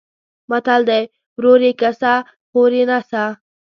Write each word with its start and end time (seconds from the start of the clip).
متل 0.49 0.81
دی: 0.89 1.03
ورور 1.37 1.59
یې 1.67 1.71
کسه 1.81 2.13
خور 2.49 2.71
یې 2.79 2.83
نسه. 2.89 3.23